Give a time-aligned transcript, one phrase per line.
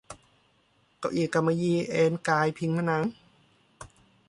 [0.99, 3.03] เก้าอี้กำมะหยี่เอนกายพิงผนัง